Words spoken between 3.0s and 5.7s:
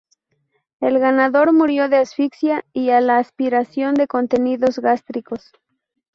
la aspiración de contenidos gástricos.